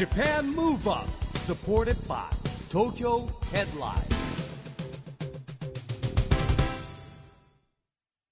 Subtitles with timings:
[0.00, 2.24] Japan Move Up supported by
[2.70, 4.00] Tokyo Headline.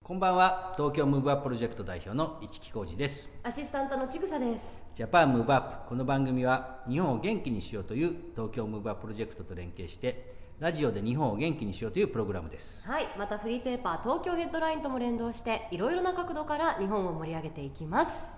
[0.03, 0.73] こんばんは。
[0.79, 3.29] 東京ムーブアッププロジェクト代表の市木浩二です。
[3.43, 4.87] アシスタントのちぐさです。
[4.97, 12.83] Japan Move Up この番組は日本を元気にしようという東京 Move Up プロジェクトと連携してラジオで日本を元気にしようというプログラムです。
[12.87, 13.09] はい。
[13.19, 18.33] またフリーペーパー東京ヘッドラインとも連動していろいろな角度から日本を盛り上げていきます。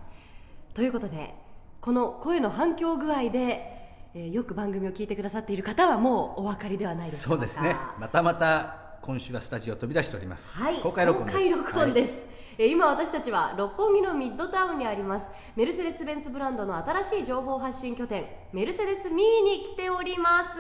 [0.75, 1.35] ということで
[1.81, 3.79] この声の反響具合で、
[4.15, 7.25] えーよく番組を聞いてくださっている方はもうお分かりではないでしょか。
[7.29, 7.77] そううですね。
[7.99, 11.39] またまた今週はスタジオを飛び出しております、はい、公開録音です。
[11.39, 12.09] 公開録音ではい。
[12.09, 12.23] す、
[12.59, 20.59] えー今私たちは六本木のミッドタウンにありますメルセデス・ベンツブランドの新しい情報発信拠点メルセデス・ミーに来ております。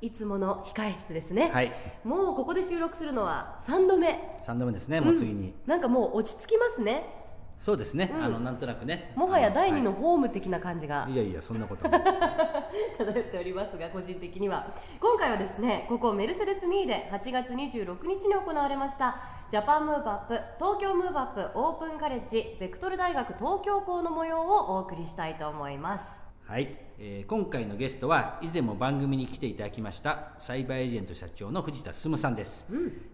[0.00, 1.72] いつもの控え室ですね、はい。
[2.04, 4.40] もうここで収録するのは3度目。
[4.44, 5.00] 3度目ですね。
[5.00, 7.27] もう次に、なんかもう落ち着きますね
[7.58, 9.12] そうですね、あのなんとなくね。
[9.16, 11.06] もはや第二のはホーム的な感じが。
[11.08, 14.72] いいやいやそんなことないです漂っておりますが個人的には。
[15.00, 19.16] 今回はですねここメルセデスミーで8月26日に行われました
[19.50, 32.64] ジャパンムーブアップ東京ムーブアップオープンカレッジベクトル大学東京校の模様をお送りしたいと思いますはい、えー今回のゲストは以前も番組に来ていただきましたサイバーエージェント社長の藤田進さんです、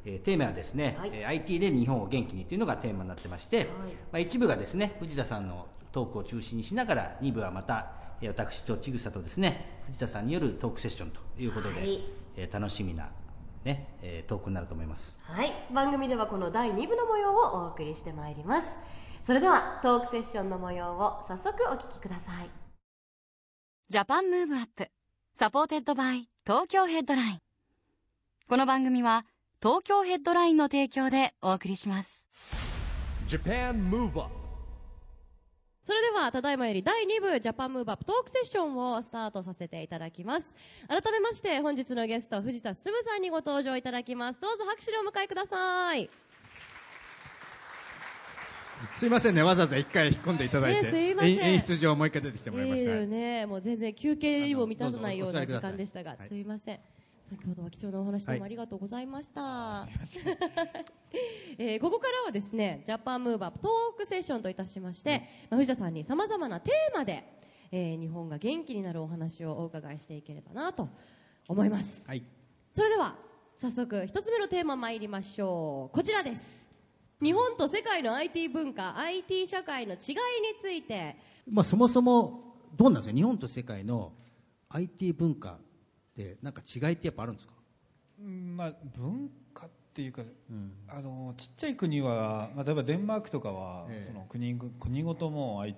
[0.05, 1.11] えーテーマはですね、はい。
[1.13, 3.65] えー IT で日本を元気にというのがテーマになってまして、
[4.13, 7.91] まあ、一部がですね藤田さんのトークを中心にしながら二部はまた、
[8.21, 12.01] えー私と千草とですね藤田さんによるトークセッションということで、はい。
[12.37, 13.11] えー楽しみな、
[13.65, 15.13] ねえートークになると思います。
[15.23, 15.53] はい。
[15.75, 18.79] 番組ではこの第2部の模様をお送りしてまいります。
[19.21, 22.64] それではトークセッションの模様を早速お聞きください
[23.91, 24.89] ジャパンムーブアップ
[25.35, 27.39] supported by Tokyo Headline。
[28.49, 29.27] この番組は
[29.63, 32.27] 東京ヘッドラインの提供でお送りします。
[35.87, 40.57] それではただいまより第2部 Japan Move Up トークセッションをスタートさせていただきます。
[40.89, 44.41] 改めまして本日のゲスト藤田進さんにご登場いただきます。
[44.41, 46.09] どうぞ拍手でお迎えください
[48.97, 51.31] すいませんね、わざわざ一回引っ込んでいただいて、ねすいません。
[51.33, 52.91] 演演出上もう一回出てきてもらいました。
[52.91, 56.29] いいよねもう全然休憩にも満たさないような時間でしたが、はい。
[56.29, 56.81] すいません。
[57.31, 58.49] 先ほどは貴重なお話どうもはい。
[58.49, 59.89] ありがとうございました、
[61.59, 67.25] えーここからはですねジャパンムーブアップトークセッションといたしまして、まあ、藤田さんにさまざまなテーマで、
[67.73, 70.89] えー日本が元気になるお話をお伺いしていければなと
[71.49, 72.23] 思います、はい。
[72.71, 73.17] それでは
[73.57, 75.95] 早速一つ目のテーマ参りましょう。
[75.95, 76.64] こちらです
[77.23, 80.17] 日本と世界の IT 文化 IT 社会の違いに
[80.61, 81.17] ついて。
[81.51, 84.13] まあそもそもどうなんですか日本と世界の
[84.71, 85.59] IT 文化っ
[86.17, 87.53] てなんか違いってやっぱあるんですか？
[88.21, 90.23] うんまあ、文化っていうか、
[90.89, 94.13] あのちっちゃい国は、まあ、例えばデンマークとかは、ええ。
[94.13, 95.77] その国ご国ごとも I-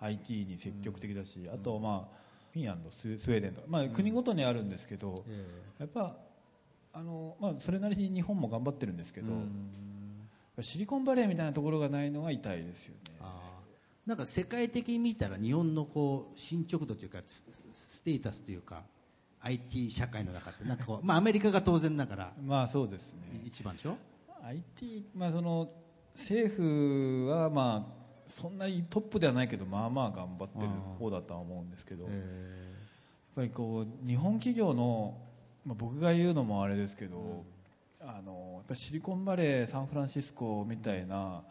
[0.00, 2.16] IT に積極的だし、あと、まあ、
[2.52, 5.24] フィンランドスウェーデンとか、まあ、国ごとにあるんですけど、
[5.78, 6.16] やっぱ
[6.92, 9.32] あの、まあ、それなりに日本も頑張ってるんですけど、
[10.60, 13.00] シリコンバレーみたいなところがないのが痛いですよね。
[14.06, 17.42] なんか世界的に見たら日本のこう進捗度というかス
[17.72, 18.82] ステータスというか
[19.40, 23.40] IT 社会の中ってなんかこう、まあ、アメリカが当然ながらまあそうですね。
[23.46, 23.96] 一番でしょ
[24.42, 25.70] ？IT、まあ、その
[26.14, 32.12] 政府はまあそんなにトップではないけどまあまあ頑張ってる方だとは思うんですけど、やっ
[33.36, 35.18] ぱりこう日本企業の、
[35.64, 37.44] まあ、僕が言うのもあれですけど、
[38.06, 41.42] あのやっぱりシリコンバレーサンフランシスコみたいな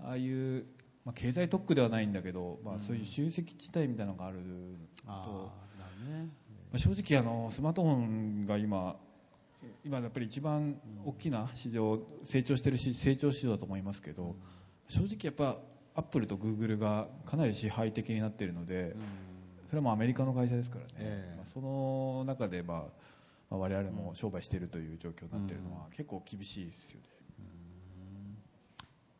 [0.00, 0.64] ああいう、
[1.04, 4.38] まあ、経済特区ではないんだけど、まあ、そういう集積地帯みたいなのがある
[5.04, 5.06] と。
[5.06, 5.52] ま
[6.74, 8.96] あ正直あのスマートフォンが今
[9.84, 14.36] 今やっぱり一番大きな市場成長してるし成長市場だと思いますけど
[14.88, 15.58] 正直やっぱ
[15.94, 18.94] アップルとグーグルがかなり支配的になっているので
[19.68, 21.36] それはもうアメリカの会社ですからね、ええ。
[21.36, 23.06] まあ、その中で、まあ
[23.50, 27.06] まあ、我々も商売しているという状況になっているのは結構厳しいですよね。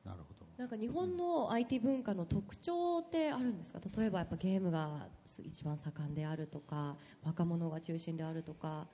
[0.05, 0.47] なるほど。
[0.57, 3.81] なんか日本の IT 文化の特徴ってあるんですか？
[3.99, 5.07] 例えばやっぱゲームが
[5.45, 8.87] 一番盛んであるとか若者が中心であるとか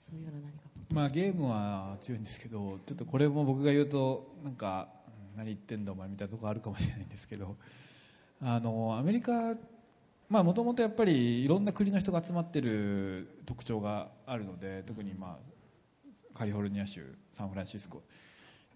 [0.00, 0.58] そういうような何か。
[0.90, 4.88] まあ、ゲームは強いんですけどちょっとこれも僕が言うとなんか
[5.34, 7.56] うん何言ってんだお前みたいなところあるかもしれないんですけど
[8.42, 9.54] あのアメリカ
[10.28, 15.38] まあもともとやっぱりいろんな国の人が集まってる特徴があるので特にま
[16.34, 17.96] あカリフォルニア州サンフランシスコ。
[17.96, 18.04] やっ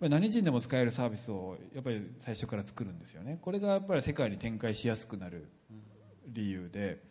[0.00, 3.38] ぱり何人でも使えるサービスをやっぱり最初から作るんですよね。
[3.42, 5.48] これがやっぱり世界に展開しやすくなる
[6.26, 7.02] 理由で。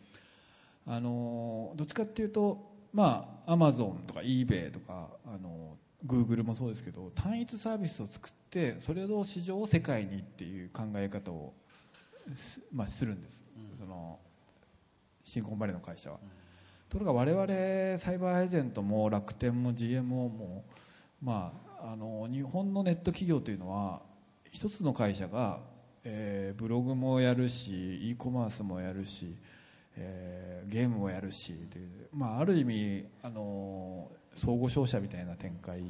[0.84, 11.54] あのどっちかっていうとまあアマゾンとか eBay とかあの Google もそうですけど単一サービスを作ってそれの市場を世界にっていう考え方を
[12.34, 13.44] す,、まあ、するんです、
[13.78, 14.18] その
[15.22, 16.18] シリコンバレーの会社は、
[16.92, 20.62] ところが我々サイバーエージェントも楽天も GMO も、
[21.22, 24.02] まあ、あの日本のネット企業というのは
[24.50, 25.60] 一つの会社が、
[26.04, 29.38] えーブログもやるし e コマースもやるし、
[29.96, 35.82] えーゲームもやるしという、まあ、ある意味あの相互商社みたいな展開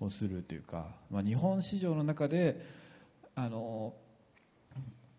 [0.00, 2.58] をするというか、まあ、日本市場の中で
[3.34, 3.92] あの、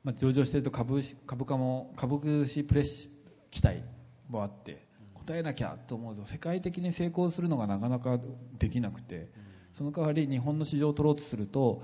[0.04, 3.12] まあ、上場していると株株価も株主プレッシ
[3.52, 3.84] 期待
[4.28, 4.92] もあって
[5.26, 8.20] 答えなきゃと思うと世界的に成功するのがなかなか
[8.60, 9.30] できなくて
[9.74, 11.82] その代わり日本の市場を取ろうとすると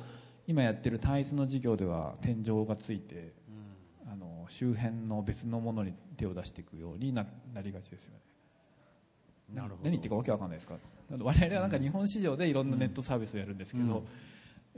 [0.48, 3.34] 今やってる単一の事業では天井がついて
[4.12, 8.20] あの周辺の別のものに手を出していくようにななりがちですよね。
[9.54, 9.82] なるほど。
[9.84, 10.76] 何言ってるかわけわかんないですか？
[11.12, 13.90] 我々はなんか日本市場でいろんなネットサービスをやるんですけど、うん。
[13.92, 14.02] やっ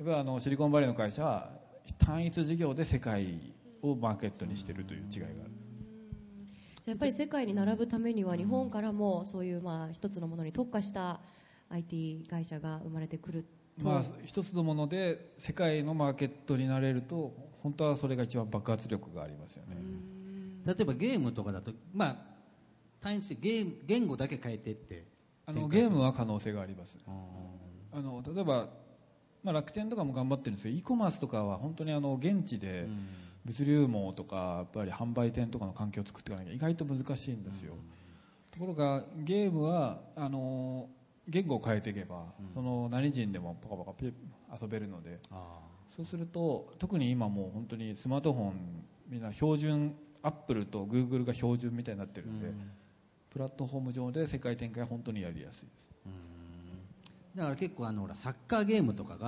[0.05, 1.49] ぱりあのシリコンバレーの会社は
[1.97, 5.51] 単一事業で世界をマーケットにしているという違いがある
[6.83, 11.19] じゃあやっぱり世界に並ぶためには日本からもそういうまあ一つのものに特化した
[11.69, 13.45] IT 会社が生まれてくる
[13.79, 17.31] と、まあ、一つのもので世界のマーケットになれると
[17.61, 19.75] 本当はそれが一番爆発力がありますよね、
[20.65, 22.17] 例えばゲームとかだとまあ
[22.99, 25.05] 単一でゲーム言語だけ変えてって
[25.45, 26.97] あのゲームは可能性があります
[27.93, 28.67] あの例えば、
[29.43, 32.87] まあ、楽天とかも頑張ってるんですけど e コマースとかは本当にあの現地で
[33.45, 37.73] 物流網とかやっぱり販売店とかの環境を作っていかなきゃ意外と難しいんですよ、
[38.51, 40.89] ところがゲームはあの
[41.27, 44.13] 言語を変えていけば、その何人でもパカパカピ
[44.61, 45.19] 遊べるので。
[45.31, 45.59] あ
[45.95, 52.53] そうすると特に今もう本当にスマートフォンみんな標準アップルとグーグルが標準みたいになってるんで、
[53.29, 55.71] プラットフォーム上で世界展開は本当にやりやすいです。
[57.35, 59.25] だから結構あのほらサッカーゲームとかが、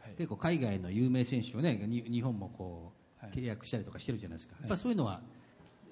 [0.00, 0.14] はい。
[0.18, 5.20] 結構海外の有名選手をねに日本もこう、はい契約したりとかしてるじゃないですか、やっぱそういうのは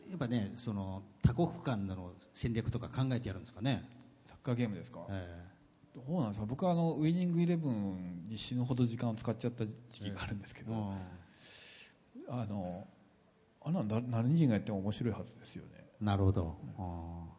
[0.08, 3.84] やっぱねその多国間での戦略とか考えてやるんですかね、
[4.26, 5.44] サッカーゲームですか、え
[5.94, 6.46] どうなんですか？
[6.46, 12.40] 僕はあのウイニングイレブンに死ぬほど時間を使っちゃった時期があるんですけど、えうん。
[12.40, 12.86] あの
[13.62, 15.84] あんなの何人がやっても面白いはずですよね。
[16.00, 17.29] なるほど、ああの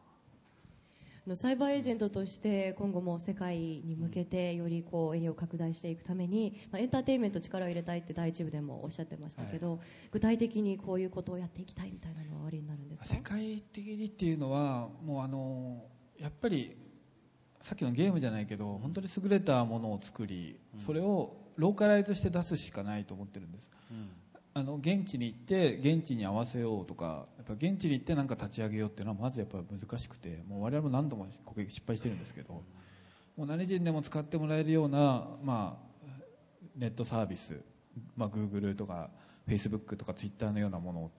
[1.36, 9.80] サイバーエージェントとして今後も世界に向けてよりこうエリアを拡大していくために、まあ、エンターテインメント力を入れたいって第一部でもおっしゃってましたけど、
[10.12, 13.16] 具体的にこういうことをやっていきたいみたいなのはおありになるんですか？
[13.16, 15.86] 世界的にっていうのはもうあの
[16.20, 16.76] やっぱり
[17.62, 23.70] さっきのゲームじゃないけど本当に優れたものを作り、それをローカライズして出すしかないと思ってるんです
[24.54, 32.62] あの現地に行って現地に合わせようとかやっぱ現地に行って何か立ち上げようっていうのはまずやっぱ難しくてもう我々も何度もここ失敗してるんですけど
[33.38, 36.22] もう何人でも使ってもらえるような、まあ、
[36.76, 37.62] ネットサービス、
[38.18, 39.10] まあ、Google とか
[39.48, 41.12] Facebook とか Twitter のようなものを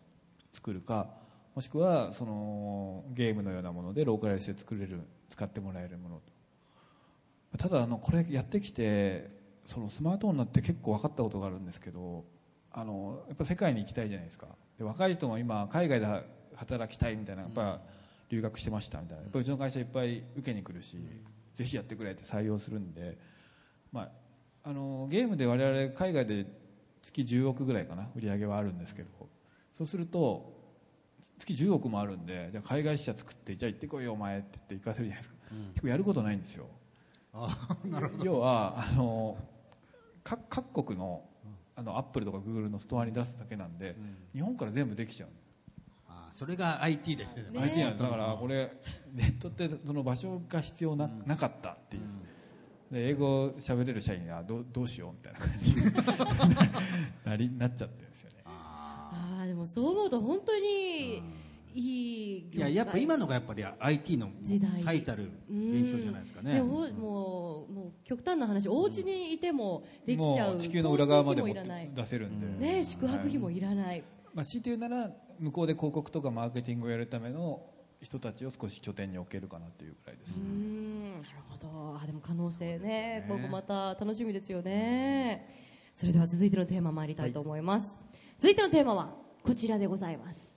[0.52, 1.08] 作るか
[1.54, 5.00] もしくはそのゲームのようなものでローカライズして作れる
[5.30, 6.20] 使ってもらえるもの
[7.58, 9.30] ただあのこれやってきて
[9.66, 12.24] そのスマートフォンになって結構分かったことがあるんですけど
[12.72, 14.46] あのやっぱ世界に行きたいじゃないですか。
[14.78, 16.06] で若い人も今海外で
[16.56, 17.80] 働きたいみたいなやっぱ
[18.30, 19.22] 留学してましたみたいな。
[19.24, 20.96] やっぱうちの会社いっぱい受けに来るし、
[21.54, 23.18] ぜひやってくれって採用するんで、
[23.92, 24.10] まあ、
[24.64, 26.46] あのゲームで我々海外で
[27.02, 29.08] 月10億ぐらいかな売り上げはあるんですけど。
[29.74, 30.52] そうすると
[31.38, 35.36] 月10億もあるんでじゃあ海外支社作ってじゃあ行ってこいよお前って言って行かせるじゃないですか、
[35.72, 36.66] 結構やることないんですよ。
[38.22, 39.36] 要はあの
[40.22, 41.24] 各各国の
[41.74, 43.96] あのアップルとかグーグルのストアに出すだけなんで、
[44.34, 45.28] 日本から全部できちゃう
[46.08, 47.44] あそれが IT ですね。
[47.44, 48.72] でも IT なんですだからこれ
[49.12, 52.02] ネットってその場所が必要な,、なかったっていう、
[52.94, 55.74] で英語喋れる社員がどうどうしようみたいな感じ。
[55.74, 55.82] に
[57.24, 58.36] なりなっちゃってるんですよね。
[58.44, 61.22] ああでもそう思うと本当に
[61.74, 64.82] いいいややっぱ今のがやっぱり IT の時代。
[64.82, 66.54] 最たる現象じゃないですかね。
[66.54, 70.52] でももうもう極端な話お家にいてもできちゃう。
[70.52, 71.64] もう地球の裏側まで交も
[71.94, 74.02] 出せるんで、ね宿泊費もいらない、
[74.34, 77.62] まあ、強いて言うなら向こうで広告とかマーケティングをやるための
[78.00, 81.12] 人たちを少し拠点に置けるかなというぐらいです、うーん。
[81.22, 81.98] なるほど。
[82.02, 83.24] あでも可能性ね。
[83.28, 85.62] 今後また楽しみですよね。
[85.94, 87.98] それでは続いてのテーマ参りたいと思います、
[88.38, 90.51] 続いてのテーマはこちらでございます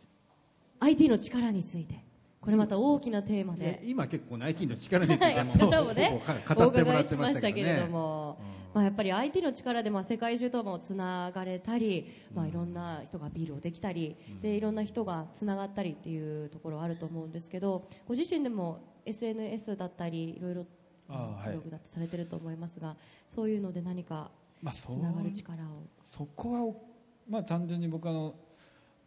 [0.85, 2.03] IT の力について。
[2.41, 3.65] これまた大きなテーマで。
[3.65, 8.39] で今結構ね IT の力についはいても力をねほぼお語ってもらってまましたたけれども、
[8.71, 20.67] まあ、やっぱり IT の力でまあ世界中ともつながれたり、まあ、いろんな人がビールをできたり、でいろんな人がつながったりっていうところあると思うんですけどご自身でも SNS だったりいろいろ
[21.09, 21.49] あーはい。
[21.49, 22.95] ブログだってされてると思いますが
[23.27, 24.29] そういうので何か
[24.61, 25.83] まあ、つながる力を。
[26.01, 26.81] そこはお、
[27.29, 28.33] まあ、単純に僕あの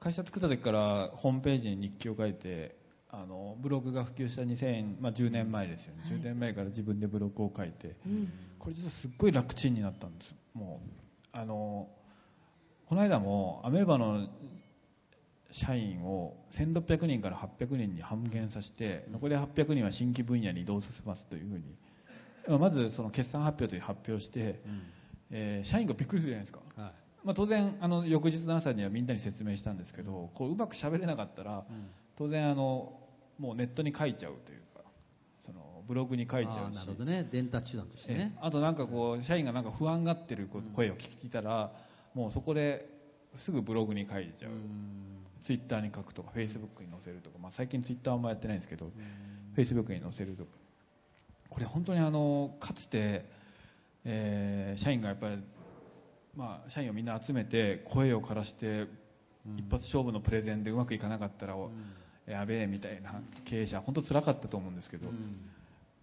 [0.00, 2.76] 会社作った時からホームページに日記を書いて
[3.10, 7.96] あのブログが普及した2000、まあ、10年前ですよね、10年前から自分でブログを書いて、
[8.58, 10.34] これ実はすっごい楽ちんになったんです。
[10.52, 10.88] もう
[11.32, 11.88] あの
[12.86, 14.28] この間もアメーバの
[15.50, 21.58] 社員を1600人から800人に半減させて残り800人は新規分野に移動させますというふう
[22.52, 24.60] にまずその決算発表という発表して、
[25.30, 31.62] えー社員がびっくりするじゃないですか、はいまあ、当然あの翌日の朝にはみんなに説明したんですけどこううまく喋れなかったら、
[32.16, 32.98] 当然あの
[33.38, 34.80] もうネットに書いちゃうというか
[35.38, 36.76] そのブログに書いちゃうし。
[36.76, 37.28] なるほどね。
[37.30, 38.32] 伝達手段としてえね。
[38.34, 41.70] えあとなんかこう社員がなんか不安がってる声を聞いたら、
[42.14, 42.88] もうそこで
[43.36, 44.52] すぐブログに書いちゃう、
[45.42, 48.90] ツイッターに書くとかフェイスブックに載せるとか、まあ、最近ツイッターあんまやってないんですけど、
[49.54, 50.50] フェイスブックに載せるとか。
[51.50, 53.26] これ本当にあのかつて、
[54.06, 55.42] えー社員がやっぱり、
[56.38, 58.86] まあ、社員をみんな集めて声を枯らして、
[59.56, 61.56] 一発勝負のプレゼンでうまくいかなかったら、
[62.26, 65.08] やべえみたいな経営者本当辛かったと思うんですけど、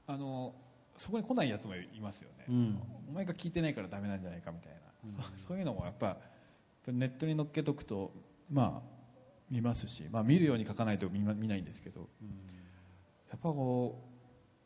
[0.08, 0.54] あの
[0.98, 2.80] そこに来ないやつもいますよね、うん。
[3.10, 4.74] お前が聞いてないからダメなんじゃないかみたい
[5.18, 6.18] な、そそういうのもやっぱ
[6.88, 8.12] ネットに載っけとくと
[8.52, 8.96] まあ
[9.50, 12.10] 見ますし、まあ、見るように書かないと見ま見ないんですけど、
[13.30, 14.15] やっぱこう、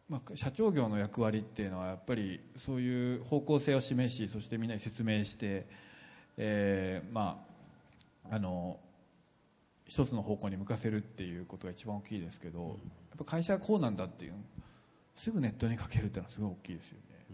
[0.09, 5.67] まあ、社長業の役割っていうのはやっぱりそういう方向性を示しそしてみんなに説明して、
[6.37, 7.45] えーま
[8.29, 8.79] ああの
[9.87, 12.77] 一つの方向に向かせるっていうことが一番大きいですけど、やっ
[13.17, 14.33] ぱ会社はこうなんだっていう
[15.15, 17.25] すぐネットに書けるっていうのはすごい大きいですよね、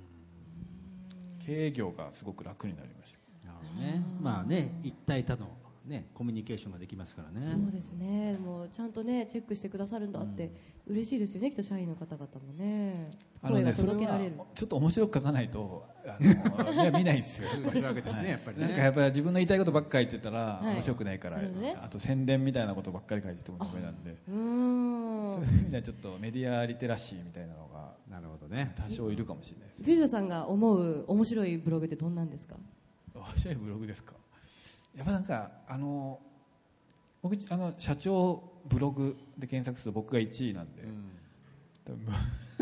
[1.46, 3.48] 経営業がすごく楽になりました。
[3.48, 4.04] なるほどね。
[4.22, 5.50] まあね一体多の
[5.86, 7.46] ねコミュニケーションができますからね。
[7.46, 8.38] そうですね。
[8.38, 10.52] もうちゃんとねチェックしてくださるんだって、
[10.88, 13.10] 嬉しいですよねきっと社員の方々もね。
[13.42, 14.34] あの声がねそれは届けられる。
[14.56, 16.18] ちょっと面白く書かないとあ
[16.66, 17.50] のいや 見ないんですよ。
[17.66, 18.64] そういうわけですねやっぱりね。
[18.68, 20.74] なんかやっぱり自分の言いたいことばっかり言ってたらはい。
[20.76, 21.76] 面白くないから、なるほどね。
[21.82, 24.18] あと宣伝みたいなことばっかり書いててもダメなんで。
[24.28, 25.32] うーん。
[25.36, 28.74] そういう意味ではちょっとメディアリテラシーみたいなのがなるほどね。
[28.78, 32.56] 多少いるかもしれないです藤田さんが思う面白いブログってどんなんですか？
[33.14, 34.14] 面白いブログですか？
[34.96, 36.20] やっぱなんかあの
[37.22, 40.84] 僕あの社長ブログで検索すると僕が1位なんで、
[41.86, 42.06] 多分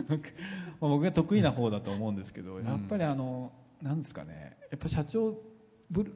[0.10, 0.20] なん。
[0.20, 0.30] か
[0.82, 4.58] まあ僕が得意な方だと思うんですけど、やっぱりあのなんですかね。
[4.72, 5.38] やっぱ社長
[5.92, 6.12] ブロ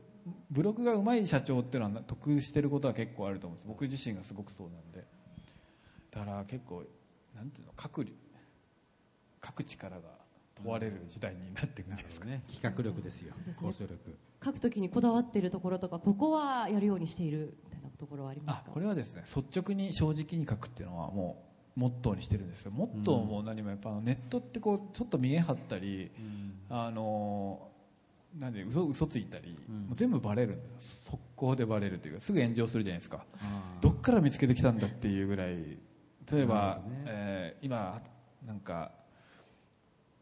[0.52, 3.68] ブログが上手い社長っていうのは得してることは結構あると思うんです。
[3.68, 5.06] 僕自身がすごくそうなんで。
[6.12, 6.84] だから結構
[7.36, 8.06] なんていうの各
[9.40, 10.02] 各力が
[10.56, 12.42] 問われる時代になってくるんですかね。
[12.52, 13.34] 企画力ですよ。
[13.60, 18.65] 構想力書くときにこだわっているところとかここはやるようにしているみたいなところはありますか？
[18.70, 21.44] あこれはですね率直に正直に書くっていうのはも
[21.75, 22.72] うモットーにしてるんですよ。
[22.72, 26.10] モットーも何もやっぱネットってこうちょっと見え張ったり、
[26.70, 27.67] あの
[28.38, 33.25] なんで嘘嘘ついたり、もう全部バレるんです速攻でバレるというかすぐ炎上するじゃないですか。
[33.82, 35.77] どっから見つけてきたんだっていうぐらい。
[36.32, 37.03] 例えば、ね。
[37.06, 38.01] えー今
[38.46, 38.91] なんか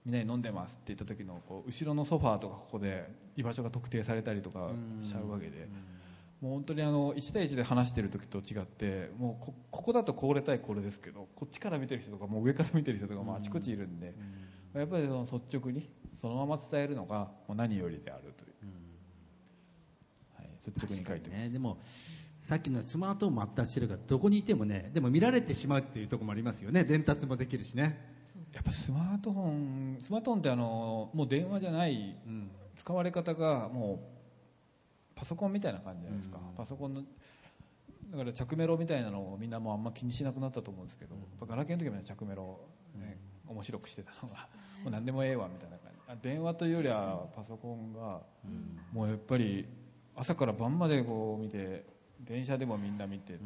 [0.06, 4.70] みんなに飲んでますって言った時のこう後ろのソファーとかここで居場所が特定されたりとか
[5.02, 5.68] しちゃうわけで、
[6.42, 14.14] もう本当にあの1対1で話してる時と違ってもうこここだとこれ対これですけどこっちから見てる人とかもう上から見てる人とかもあちこちいるんで、
[14.76, 18.54] やっぱりその率直にそのまま伝えるのがもう何よりであるという、
[20.38, 21.50] はい、率直に書いてます、ね。
[21.50, 21.80] でも
[22.42, 26.84] さっきのスマートフォンも発達してるからどこにいてもねでも見られてしまうっていうところもありますよね。
[26.84, 28.15] 伝達もできるしね
[28.56, 32.16] やっぱスマートフォンスマートフォンってあのもう電話じゃない、
[32.76, 34.00] 使われ方がも
[35.16, 37.04] うパソコンみたいな感じじゃないですか、パソコンの
[38.12, 42.60] だから着メロみたいなのをみんなもうあんま気にしなくなったと思うんですけど、やっぱガラケーの時はね着メロ、
[42.96, 44.48] ね面白くしてたのが
[44.84, 46.00] もう何でもええわみたいな感じ。
[46.08, 48.22] あ電話というよりはパソコンが
[48.92, 49.68] もうやっぱり
[50.16, 51.86] 朝から晩までこう見て
[52.22, 53.38] 電車でもみんな見て、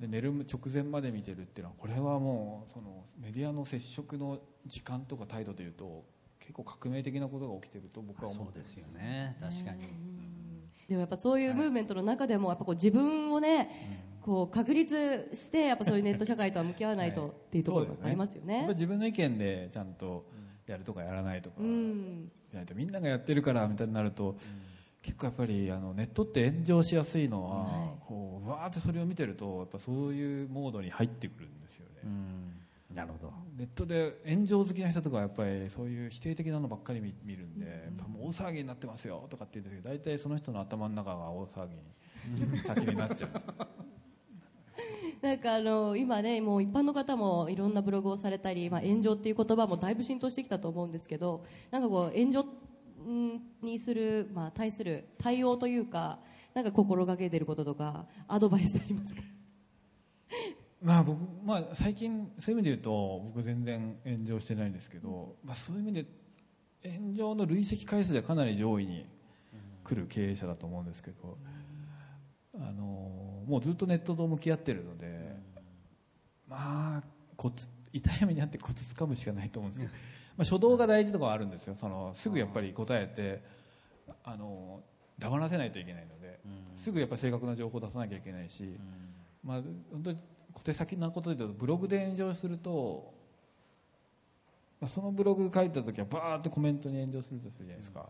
[0.00, 6.04] で寝る直前まで見てるっていうのはこれはもうそのメディアの接触の時間とか態度でいうと
[6.40, 9.36] 結構革命的なことが起きてると僕は思ってますそうですよね。
[9.40, 9.88] 確かに。
[10.88, 18.56] でもやっぱそういうムーブメントの中でもやっぱこう自分をね、こう確立してやっぱそういうネット社会とは向き合わないと っていうところがありますよね。
[18.56, 18.72] やっぱ。
[18.72, 20.24] 自分の意見でちゃんと
[20.66, 24.36] やるとかやらないとか、うん、じゃないとみんながやってるからみたいになると、
[25.02, 28.06] 結構やっぱりあのネットって炎上しやすいのは、はい。
[28.06, 32.10] こうわーってそれを見てるとやっぱそういうモードに入ってくるんですよね、
[32.94, 33.32] なるほど。
[33.56, 43.54] ネットで炎上好きな人とかはやっぱりそういう否定的なのばっかり見見るんで、やっぱもう大騒ぎになってますよとかって言うんですけど大体その人の頭の中が大騒ぎに先になっちゃうんですよ。
[45.22, 52.69] なんかあの今ねもう一般の方もいろんなブログをされたり、まあ、炎上っていう言葉もだいぶ浸透してきたと思うんですけどなんかこう炎上ん
[53.62, 56.18] にする、まあ、対する対応というか
[56.54, 59.22] なんか心がけてることとかアドバイスありますか？
[60.82, 66.06] まあ僕、まあ、最近そういう意味で言うと僕全然炎上してないんですけど、まあ、そういう意味で
[66.98, 69.06] 炎上の累積回数ではかなり上位に
[69.84, 71.36] 来る経営者だと思うんですけど、
[72.54, 75.36] あのもうずっとネットと向き合ってるので、
[76.48, 77.02] まあ
[77.36, 79.92] コツ痛い目にあってコツ掴むしかないと思うんですけど、
[80.40, 81.76] まあ、初動が大事とかはあるんですよ。
[81.78, 83.42] そのすぐやっぱり答えて
[84.24, 84.80] あの
[85.18, 86.40] 黙らせないといけないので、
[86.78, 88.74] すぐやっぱり正確な情報を出さなきゃいけないし、
[89.44, 89.60] まあ、
[89.92, 90.18] 本当に
[90.54, 93.12] 小手先なことで言うとブログで炎上すると、
[94.80, 98.08] まあ、そのブログ書いた時はバーッとコメントに炎上するとするじゃないですか、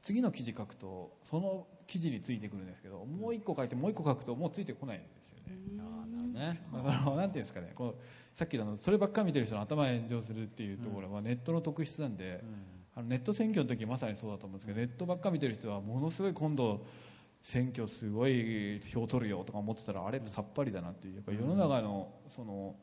[0.00, 5.54] 次の記事書くとその記事についてくるんですけどもう一個書いてもう一個書くともうついてこないんですよね、
[6.36, 6.60] ね。
[6.72, 7.72] だからなんていうんですかね。
[7.74, 7.94] この
[8.34, 12.44] さっきのそればっかり見てる人の頭が炎上するっていうところはネットの特質なんで、
[12.94, 16.84] あのネット選挙の時まさにそうだと思うんですけどネットばっかり見てる人はものすごい今度
[17.42, 22.74] 選挙すごい票取るよとか思ってたらあれさっぱりだなっていうやっぱり世の中のその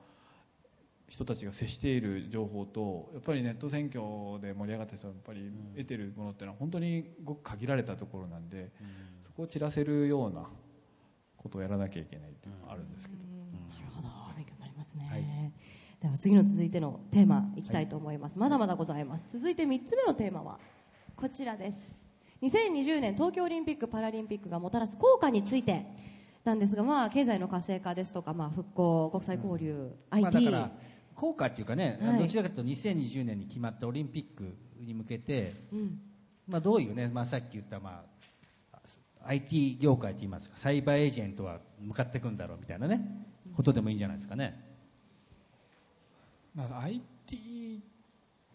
[1.13, 4.01] 人たちが接している情報とやっぱりネット選挙
[4.41, 8.72] で盛り上がった人はやっぱり得てるものっていうのは本当にごく限られたところなんで、
[9.24, 10.48] そこを散らせるような
[11.38, 14.08] ことをやらなきゃいけないっていうのがあるんですけど、なるほど。
[14.36, 15.24] 勉強になりますね、はい。
[16.01, 19.27] では次の続いてのテーマいきたいと思います、まだまだございます。
[19.38, 20.58] 続いて3つ目のテーマは
[21.15, 22.03] こちらです。
[22.41, 25.86] 2020年東京オリンピック・パラリンピックがもたらす効果について
[26.43, 30.72] なんですが、まあ、経済の活性化ですとか、まあ、復興国際交流、まあ、IT、だから
[31.15, 32.20] 効果っていうかね、はい。
[32.20, 36.00] どちらかというと2020年に決まったオリンピックに向けて、うん。
[36.48, 38.03] まあ、どういうね、まあ、さっき言った、ま
[38.74, 38.79] あ、
[39.25, 44.62] IT 業界といいますかサイバーエージェントは向かっていくんだろうみたいなねことでもいいんじゃないですかね。
[46.55, 47.82] まあ、IT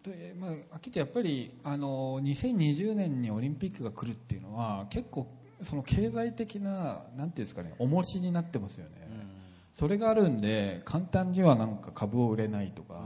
[0.03, 5.27] とえまあ、はっきり言ってやっぱりあの2020年にオリンピックが来るっていうのは結構
[5.63, 8.91] その経済的ななんていうんですかね重しになってますよね、
[9.79, 13.05] それがあるんで簡単にはなんか株を売れないとか、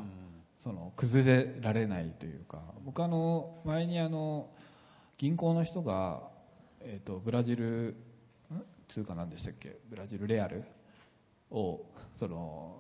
[0.65, 4.49] その崩れられないというか僕あの前にあの
[5.19, 6.23] 銀行の人が、
[6.81, 7.95] えー、とブラジルん？
[8.89, 9.77] 通貨なんでしたっけ？
[9.91, 10.65] ブラジルレアル？
[11.51, 11.85] を
[12.17, 12.75] その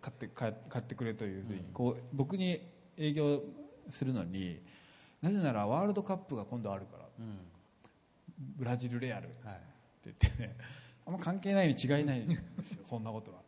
[0.00, 2.60] 買って買買ってくれというふうに、こう僕に
[2.96, 3.42] 営業
[3.90, 4.60] するのに
[5.20, 7.04] なぜならワールドカップが今度あるから。
[7.18, 7.38] うん。
[8.56, 9.26] ブラジルレアル。
[9.26, 9.60] ってはい
[10.04, 10.56] 言ってね
[11.06, 13.38] あんま関係ないに違いないんですよそんなことは。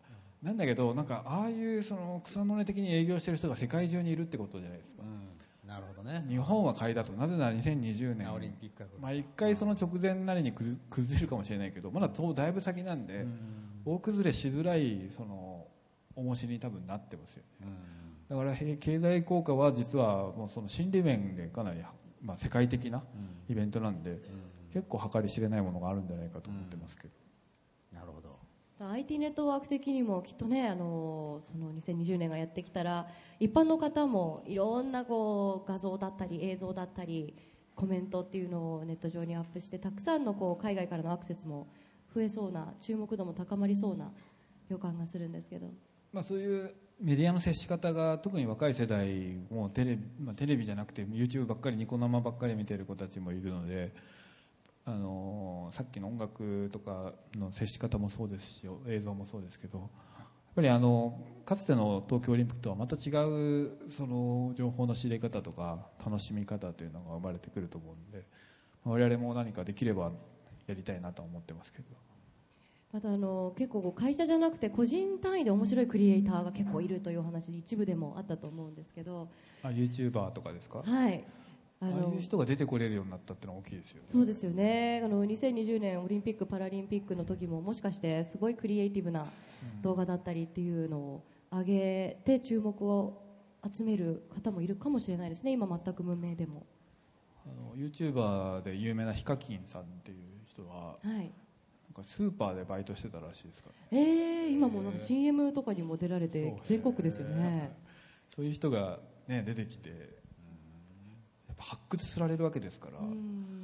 [0.43, 5.03] なんだけどなんかああいうその草の根的に営業してる人が世界中にいるってことじゃないですか。
[5.03, 6.25] うん、なるほどね。
[6.29, 7.13] 日本は買いだと。
[7.15, 8.33] なぜなら2020年。
[8.33, 13.27] オリンピックまあ、1回その直前なりに崩崩れるかもしれないけどまだ遠だいぶ先なんで、
[13.85, 15.67] 大崩れしづらいその
[16.15, 17.67] 重しに多分なってますよね。
[18.29, 21.81] だからへ経済効果は実はもうその心理面でかなり、
[22.23, 23.03] まあ、世界的な
[23.49, 24.19] イベントなんで、
[24.73, 27.15] 結構計り知れないものがあるんじゃないかと思ってますけど、
[27.97, 28.39] なるほど。
[28.79, 33.09] IT ネットワーク的にもきっとねあのその2020年がやってきたら
[33.41, 37.35] 一般の方もいろんなこう画像だったり映像だったり
[37.75, 41.69] コメントっていうのをネット上にアップしてたくさんのこう海外からのアクセスも
[42.15, 44.13] 増えそうな注目度も高まりそうな
[44.69, 45.71] 予感がするんですけど。
[46.13, 53.93] まあ、そういうメディアの接し方が特に若い世代もテレビ,、まあ、テレビじゃなくて YouTube ばっかりニコ生ばっかり見てる子たちもいるので、
[54.87, 59.89] あのーさっきの音楽とかの接し方もそうですし映像もそうですけどやっ
[60.55, 68.25] ぱりあのかつての東京オリンピックとはまた違うその情報の仕入れ方とか楽しみ方というのが生まれてくると思うんで
[68.85, 70.13] 我々も何かできれば
[70.69, 71.85] やりたいなとは思ってますけど。
[72.93, 79.29] またあの結構会社じゃなくて個人単位で面白いクリエイターが結構いるというお話一部でもあったと思うんですけど。
[79.63, 80.83] あ YouTuber とかですか？
[80.83, 81.25] はい
[81.87, 84.03] あいう人が出てこれるようになったってのは大きいですよね。
[84.07, 85.03] そうですよね。
[85.05, 89.27] あの2020年オリンピック・パラリンピックの時ももしかしてすごいクリエイティブな
[89.83, 93.23] 動画だったりっていうのを上げて注目を
[93.73, 95.53] 集める方もいるかもしれないですね。
[95.53, 96.67] 今全く無名でも。
[97.45, 101.07] あの YouTuber で有名なヒカキンさんっていう人ははい。
[101.07, 101.25] なん
[101.95, 107.73] かスーパーでバイトしてたらしいですから、えー、今もなんか CM とかにも出られて全国ですよね。
[108.35, 110.26] そういう人が、ね、出てきて
[111.57, 113.57] ぱ発掘されるわけですから、うん。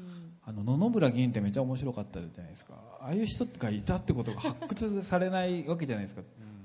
[0.44, 2.74] あの野々村議員ってめっちゃ面白かったじゃないですか。
[3.00, 6.22] ああいう人がいたってことが発掘されないわけじゃないですか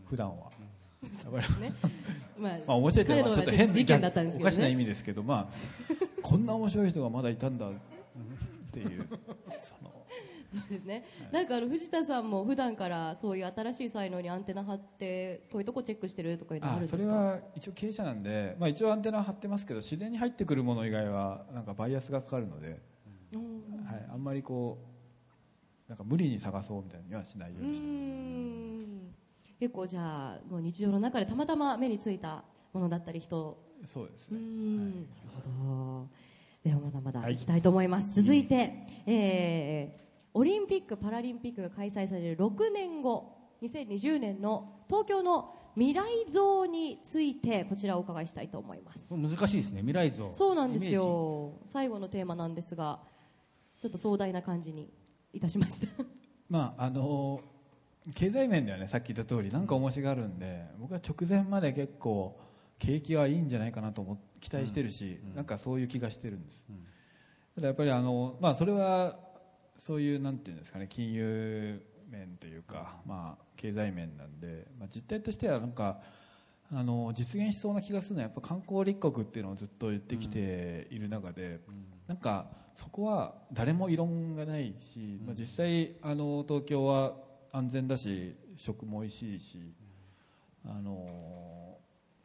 [0.10, 0.52] 普段は。
[1.26, 1.74] だからね。
[2.38, 5.48] まあまあ面白いっていうのはちょっと変事件だったんですけど、ね、おかしな意味ですけど、まあ、
[6.22, 7.72] こんな面白い人がまだいたんだっ
[8.72, 9.08] ていう。
[9.60, 9.97] そ の
[10.50, 16.98] そうですね、なんかあの藤田さんも普段からそういう新しい才能にアンテナ張ってこういうとこチェックしてるとかいうのあるんあですか？
[16.98, 22.80] それは一応経営者なんで、まあ、一応アンテナ張ってますけど自然に入ってくるもの以外はなんかバイアスがかかるので、
[23.34, 23.86] うん。
[23.86, 24.78] はい、あんまりこ
[25.88, 29.14] うなんか無理に探そうみたいにはしないよううにしてん。
[29.60, 33.58] 結構じゃあもう日常の中でたまたま目についたものだったり人。
[33.84, 34.40] うそうですね。
[34.40, 35.02] ん。
[35.02, 36.08] なるほど。
[36.64, 37.36] ではまだまだい。
[37.38, 38.74] きたいと思います、続いて、
[39.06, 40.07] えー
[40.38, 49.15] オリンピック・パラリンピックが開催される6年後2020年の東京の未来像についてこちらをお伺いしたいと思います。
[49.15, 50.32] 難しいですね未来像。
[50.34, 51.54] そうなんですよ。
[51.67, 53.00] 最後のテーマなんですが
[53.80, 54.91] ちょっと壮大な感じに
[55.34, 55.88] いたしました。
[56.50, 57.41] まああの
[58.13, 62.39] 経済面ではねさっき言った通りなんか面白があるんで僕は直前まで結構
[62.78, 66.65] 景気はいいんじゃないかなと思っ期待してるし、なんかそういう気がしてるんです、
[67.56, 69.17] ただやっぱりあの、まあ、それは
[69.78, 76.00] そういうなんていうんですかね金融面というか、まあ、経済面なんで、まあ、実態としてはなんか
[76.74, 81.62] あの実現しそうな気がするのはやっぱ観光立国っていうのをずっと言ってきている中で、
[82.08, 87.16] なんかそこは誰も異論がないし、まあ、実際あの東京は
[87.54, 89.74] 安全だし食も美味しいし、
[90.66, 91.78] あの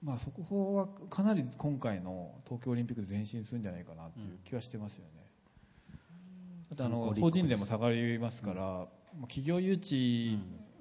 [0.03, 5.22] まあ、そこはかなり今回の東京オリンピックで前進するんじゃないかなという気はしてますよね。
[6.73, 8.87] あとあの法人税も下がりますから、ま
[9.25, 10.39] あ企業誘致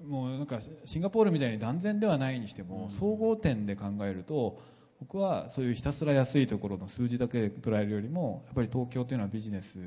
[0.07, 4.61] もなんかシンガポールみたいに断然ではないにしても、総合点で考えると
[5.01, 9.79] 僕はそういうひたすら安いところの数字だけで捉えるよりもやっぱり東京というのはビジネス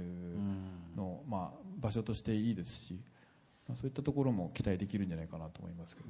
[0.94, 3.00] の、まあ、場所としていいですし、
[3.66, 6.02] まあ、そういったところも期待できるんじゃないかなと思いますけ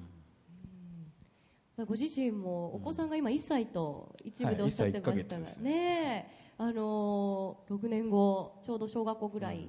[1.76, 1.86] ど。
[1.86, 6.30] ご自身もお子さんが今1歳と一部でおっしゃってましたが、はい1歳1ヶ月ですね。
[6.30, 9.68] えあのー、6年後ちょうど小学校ぐらい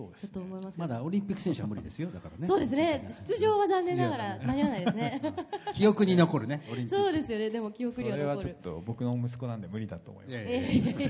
[0.00, 2.08] そうですだと思いますまだオリンピック選手は無理ですよ。
[2.10, 2.46] だからね。
[2.46, 3.06] そうですね。
[3.10, 5.22] 出場は残念ながら間に合わないですね。
[5.74, 7.04] 記憶に残るねオリンピック。
[7.04, 7.50] そうですよね。
[7.50, 8.28] でも記憶そには残る。
[8.30, 10.32] れはちょっと僕の息子なんで無理だと思います。
[10.32, 10.44] いやい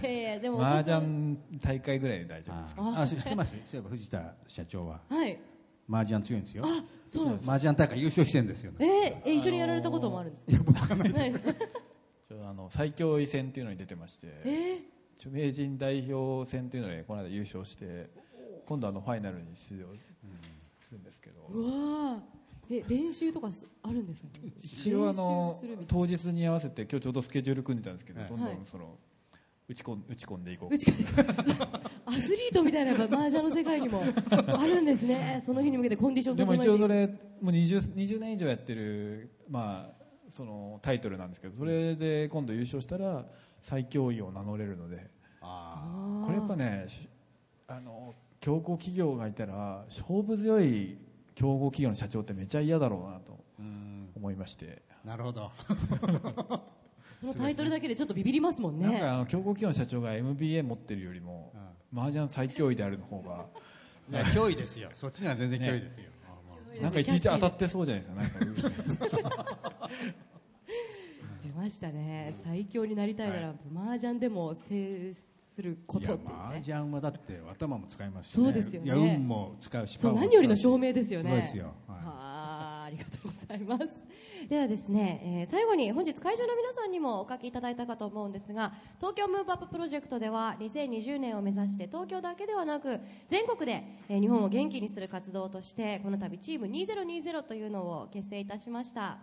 [0.05, 2.75] えやい麻雀大会ぐらいで大丈夫です。
[2.75, 5.01] かああ知ってますそういえば藤田社長は。
[5.09, 5.39] はい。
[5.89, 6.65] 麻雀強いんですよ。
[6.67, 8.73] あそうなんです麻雀大会優勝してるんですよ。
[8.81, 10.95] えー、え一緒にやられたこともあるんですか？
[10.97, 11.33] はい
[12.29, 14.27] ちょあの最強位戦っていうのに出てまして。
[14.45, 14.79] え
[15.21, 18.09] 著名人代表戦っていうのでこの間優勝して
[18.71, 19.89] 今度あのファイナルに出場
[20.79, 21.41] するんですけど。
[21.51, 22.77] ー、うわー。
[22.77, 24.29] え練習とかすあるんですか
[24.63, 28.31] 一応あの当日に合わせて今日ちょうどスケジュール組んでたんですけどはい。
[28.31, 28.97] どんどはいんその
[29.69, 30.75] 打ち込ん打ち込んでいこう。
[32.07, 35.43] アスリートみたいなやっぱ麻雀の世界にもあるんですね。
[35.45, 43.27] その日に向けてコンディションでも一応それもう 20, 20年以上やってる、まあ、そのタイトルなんですけどそれで今度優勝したら
[43.63, 45.11] 最強位を名乗れるので。
[45.41, 47.09] あこれやっぱねし
[47.67, 50.99] あの競合企業がいたら勝負強い
[51.35, 53.39] 競合企業の社長ってめちゃ嫌だろうなと
[54.17, 55.51] 思いまして、なるほど。
[57.21, 58.87] そのタイトルだけでちょっとビビりますもんね。
[58.87, 61.53] なんかあの競合企業の社長が MBA 持ってるよりも、
[61.95, 63.47] 麻雀最強位であるの方が
[64.11, 64.91] いや脅威ですよ。
[64.95, 66.11] そっちには全然脅威ですよ、
[66.81, 68.71] なんかいちいち当たってそうじゃないですか。
[68.71, 69.87] なんか。
[71.45, 72.35] 出ましたね。
[72.45, 75.13] 最強になりたいなら、麻雀でも制
[75.51, 76.35] することっていうね。
[76.49, 78.93] 麻雀はだって頭も使いますし、そうですよね。
[78.93, 81.31] 運も使うしそう何よりの証明ですよね。
[81.31, 83.59] そうですよ、はいはあありがとうござい。
[83.61, 84.03] ます
[84.49, 99.19] ではですね、えー最後に本日会場の皆さんにもお書きいただいたかと思うんですが東京ムーブアッププロジェクトでは2020年を目指して東京だけではなく全国で、えー日本を元気にする活動としてこの度チーム2020というのを結成いたしました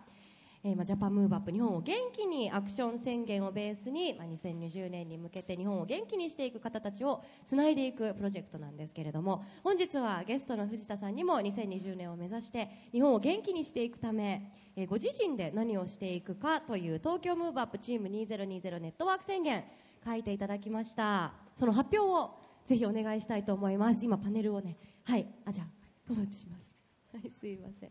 [0.63, 19.63] えーまあ、ジャパンムーブアップ日本を元気にアクション宣言をベースに、まあ、2020年に向けて日本を元気にしていく方たちをつないでいくプロジェクトなんですけれども本日はゲストの藤田さんにも2020年を目指して日本を元気にしていくため、えーご自身で何をしていくかという東京ムーブアップチーム2020ネットワーク宣言
[20.05, 21.33] 書いていただきました。
[21.55, 24.05] その発表をぜひお願いしたいと思います。
[24.05, 25.27] 今パネルをねはい。
[25.45, 25.67] あじゃあ
[26.09, 26.75] お待ちします。
[27.13, 27.89] はいすいません。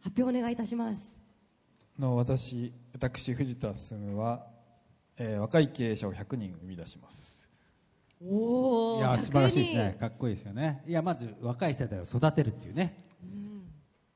[0.00, 1.17] 発表お願いいたします。
[1.98, 4.46] の私私藤田進は、
[5.16, 7.48] えー若い経営者を100人生み出します。
[8.24, 9.96] おおいや素晴らしいですね。
[9.98, 10.82] かっこいいですよね。
[10.86, 13.04] いやまず若い世代を育てるっていうね。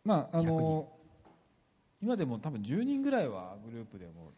[0.05, 0.89] まああの
[2.01, 4.33] 今でも多分10人ぐらいはグループでも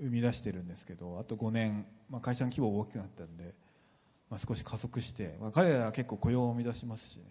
[0.00, 3.54] 生み出してるんですけどあと5年、まあ、会社の規模が大きくなったんで、
[4.30, 7.24] まあ、少し加速して、まあ、彼らは結構雇用を生み出しますし、ね、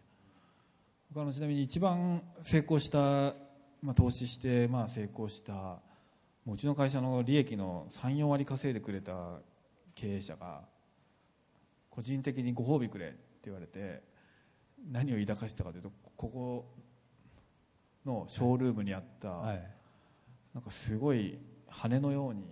[1.13, 3.33] 他のちなみに一番成功した、
[3.81, 9.39] まあ、投資してまあ成功したもううちの会社の利益の34割稼いでくれた
[9.95, 10.61] 経営者が
[11.89, 14.01] 個人的にご褒美くれって言われて
[14.91, 16.65] 何を抱かしたかというとここ
[18.05, 19.63] のショールームにあった、はい。
[20.53, 22.45] なんかすごい羽のように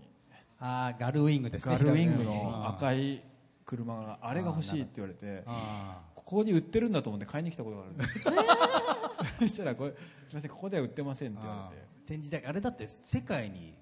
[0.59, 1.75] ああガルウィングですね。
[1.75, 3.23] ガルウィング左の側赤い
[3.65, 8.25] 車があれが欲しいって言われてあここに売ってるんだと思って買いに来たことがあるんです
[9.39, 9.95] そしたらこれす
[10.29, 11.89] みませんここでは売ってませんって言われて。
[12.05, 13.75] 展示台あれだって世界に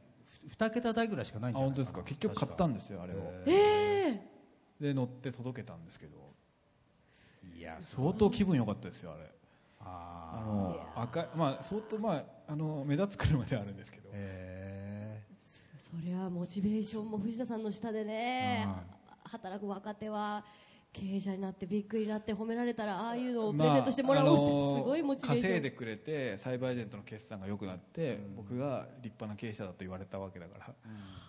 [0.50, 4.22] 2桁台ぐらいしかないんじゃないあ本当ですか結局買ったんですよあれをええ
[4.82, 6.28] で乗って届けたんですけど。
[7.58, 9.32] いや相当気分良かったですよあれ。
[9.80, 14.10] ああの赤いまあ相当まああの目立つ車ではあるんですけど。
[14.10, 14.12] ー。
[14.14, 15.24] へ
[15.78, 18.68] それはモチベーションも藤田さんの下でね、
[19.24, 20.44] 働く若手は
[21.00, 30.74] 経営者になってびっくりになって褒められたらああいうのをプレゼントしてもらおうってすごいモチベーション、稼いでくれてサイバーエージェントの決算が良くなって、僕が立派な経営者だと言われたわけだから、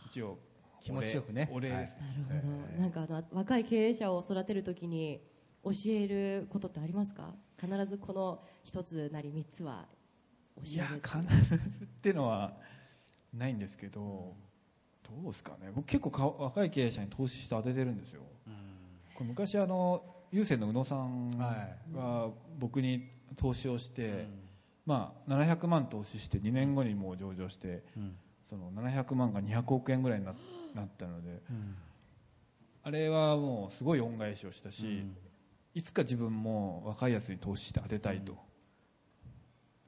[0.07, 0.39] 一応
[0.81, 1.51] 気持ちよくね。
[1.53, 1.97] お礼ですね、
[2.29, 5.21] なるほど、なんかあの若い経営者を育てるときに
[5.65, 7.35] 教えることってありますか？
[7.61, 9.87] 必ずこの一つなり三つは
[10.57, 10.99] 教えるいや必
[11.79, 12.53] ずっていうのは
[13.35, 14.35] ないんですけど
[15.03, 15.73] どうですかね。
[15.75, 18.23] 僕結構か若い経営者に投資して当ててるんですよ、
[19.19, 24.29] これ昔あの郵政の宇野さんが僕に投資をして、
[24.87, 27.83] まあ、700万投資して2年後にもう上場して、
[28.49, 30.35] その700万が200億円ぐらいにな
[30.73, 31.41] なったので、
[32.85, 35.03] あれはもうすごい恩返しをしたし、
[35.75, 38.37] いつか自分も若いやつに投資して当てたいと、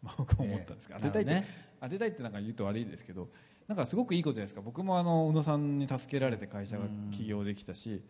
[0.03, 1.07] まあ、僕は思ったんですけど、ええ。
[1.07, 1.47] 当てたいって、ね。
[1.81, 3.29] 当てたいってなんか言うと悪いですけど
[3.69, 4.61] なんかすごくいいことじゃないですか。
[4.61, 8.03] 僕もあの宇野さんに助けられて会社が起業できたし、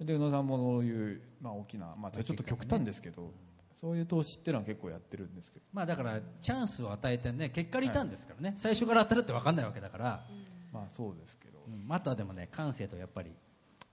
[0.00, 3.32] で宇野さんもそういう、まあ、大きな、まあ、ちょっと極端ですけど、
[3.80, 5.64] そういう投資っていうのは結構やってるんですけど。
[5.72, 10.24] まあだからチャンスを与えてね結果リターンですからね、最初から当たるって分かんないわけだから、
[10.72, 11.86] まあそうですけど、うん。
[11.92, 13.30] あとはでもね感性とやっぱり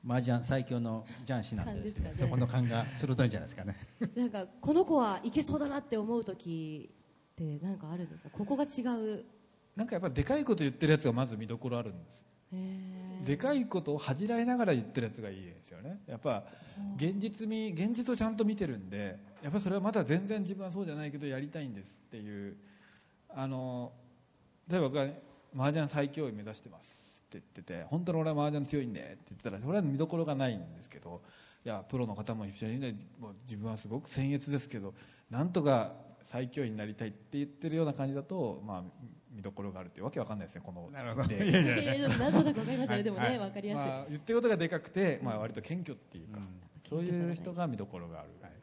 [0.06, 2.12] 麻雀最強のジャン氏なんでですね。
[2.14, 3.78] そこの勘が鋭いんじゃないですかね。
[4.16, 6.90] なんかこの子はいけそうだなって思う時
[7.34, 8.30] って何かあるんですか？
[8.30, 9.26] ここが違う。
[9.76, 12.18] なんかやっぱりでかいこと言ってるやつがまず見どころあるんです。
[12.18, 12.22] へ
[13.26, 16.00] でかいことを恥じらいながら言ってるやつがいいですよね。
[16.08, 16.44] やっぱ
[16.98, 22.56] 現実味現実をちゃんと見てるんでやっぱりそれはまだ全然自分はそうじゃないけどやりたいんですっていう
[23.30, 23.92] あの
[24.68, 25.22] 例えば僕は、ね、
[25.56, 31.22] 麻雀最強位目指してますって言ってて本当に俺は麻雀強いんでって言ってたらそれは見どころがないんですけど
[31.66, 34.94] いやプロの方も一緒にねもう自分はすごく僭越ですけど
[35.30, 35.94] なんとか
[36.26, 38.84] 最強位になりたいって言ってるような感じだと、まあ、
[39.34, 43.86] 見どころがあるっていうわけわかんないですねこのなるほど例いやいやえーなんとなくわかりましたね、でもね、はいわかりやすい。
[43.86, 46.48] まあ、言ってることがでかくて、まあ、割と謙虚っていうか、うん
[46.90, 48.54] そういう人が見どころがある、なる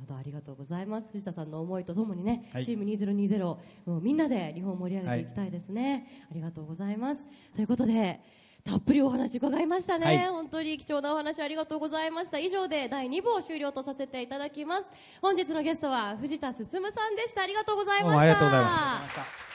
[0.00, 1.10] ほど、ありがとうございます。
[1.12, 6.26] 藤田さんの思いとともにね、はいチーム2020をもうみんなで日本を盛り上げていきたいですね。
[6.30, 7.26] ありがとうございます。
[7.54, 8.20] ということで、
[8.64, 12.38] たっぷりお話伺いましたね、はい本当に貴重なお話ありがとうございました。
[12.38, 14.90] 以上で第2部を終了とさせていただきます。
[15.20, 16.82] 本日のゲストは藤田進さん
[17.16, 17.42] でした。
[17.42, 18.20] ありがとうございました。
[18.20, 19.47] ありがとうございました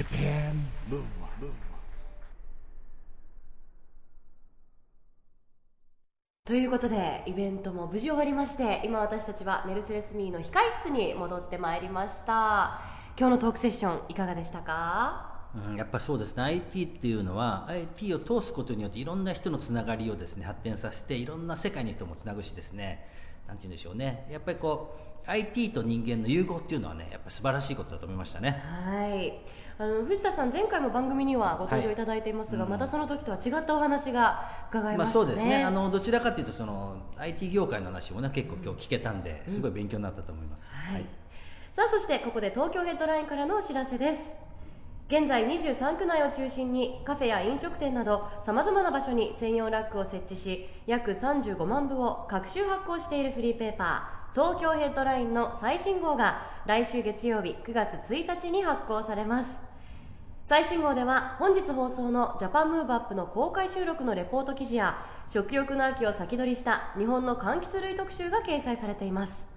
[0.00, 0.54] Japan
[0.88, 1.02] Move
[6.46, 12.80] ということでイベントも無事終わりまして今私たちはメルセデスミーの控え室に戻ってまいりました。
[13.18, 15.50] 今日のトークセッションいかがでしたか？
[15.54, 16.44] うん、やっぱそうですね。
[16.44, 23.06] IT っていうのは IT を通すことによっていろんな人のつながりをですね発展させていろんな世界の人もつなぐしですね。
[23.46, 24.26] なんて言うんでしょうね。
[24.30, 28.62] やっぱりこう IT と人間の融合っていうのはねやっぱ素晴らしいことだと思いましたね。
[28.64, 29.34] はい
[29.80, 35.64] あの藤田さん前回も番組にはご登場いただいていますが、またその時とは違ったお話が伺いましたね、まあそうですね。
[35.64, 41.06] あのどちらかというとその IT 業界の話もね結構今日聞けたんで、すごい勉強になったと思います、はい、
[41.72, 44.36] さあそしてここで東京ヘッドラインからのお知らせです。
[45.08, 59.69] 現在23区内を中心にカフェや飲食店などさまざまな場所に専用ラックを設置し約35万部を各週発行しているフリーペーパー東京ヘッドラインの最新号が来週月曜日9月1日に発行されます
[60.50, 69.48] 最新号では本日放送のジャパンムーブアップの公開収録のレポート記事や食欲の秋を先取りした日本の柑橘類特集が掲載されています。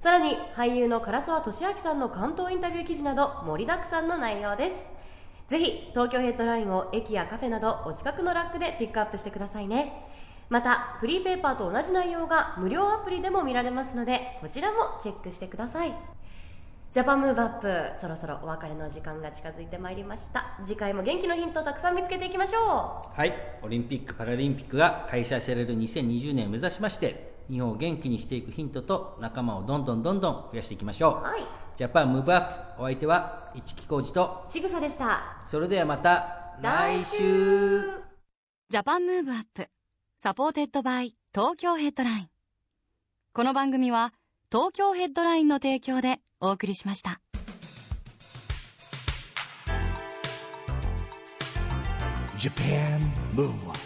[0.00, 4.90] さらに俳優の唐沢俊明さんの関東インタビュー記事など盛りだくさんの内容です。
[5.46, 9.92] ぜひ東京ヘッドラインを駅やカフェなどお近くのラックでピックアップしてくださいね。
[10.48, 15.92] またフリーペーパーと同じ内容が無料アプリでも見られますのでこちらもチェックしてください。
[16.94, 20.56] ジャパンムーブアップそろそろお別れの時間が近づいてまいりました。
[20.64, 31.40] 次回も元気のヒントをたくさん見つけていきましょはい、オリンピック・パラリンピックが開催される2020年を目指しまして日本を元気にしていくヒントと仲間をどんどんどんどん増やしていきましょう、はい。
[31.76, 35.42] Japan Move Up お相手は市木浩二とちぐさでした。
[35.50, 37.90] それではまた来週。
[38.70, 39.66] Japan Move Up
[40.16, 42.28] supported by Tokyo Headline。
[43.32, 44.12] この番組は
[44.52, 47.20] 東京ヘッドラインの提供でお送りしました
[52.36, 53.00] Japan
[53.34, 53.83] Move Up.